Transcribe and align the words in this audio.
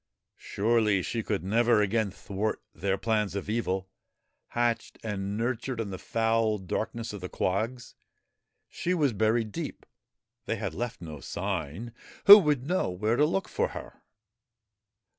Surely 0.39 1.03
she 1.03 1.21
could 1.21 1.43
never 1.43 1.79
again 1.79 2.09
thwart 2.09 2.63
their 2.73 2.97
plans 2.97 3.35
of 3.35 3.47
evil, 3.47 3.87
hatched 4.47 4.97
and 5.03 5.37
nurtured 5.37 5.79
in 5.79 5.91
the 5.91 5.99
foul 5.99 6.57
darkness 6.57 7.13
of 7.13 7.21
the 7.21 7.29
quags. 7.29 7.93
She 8.67 8.95
was 8.95 9.13
buried 9.13 9.51
deep; 9.51 9.85
they 10.47 10.55
had 10.55 10.73
left 10.73 11.03
no 11.03 11.19
sign; 11.19 11.93
who 12.25 12.39
would 12.39 12.65
know 12.65 12.89
where 12.89 13.15
to 13.15 13.25
look 13.25 13.47
for 13.47 13.67
her 13.77 14.01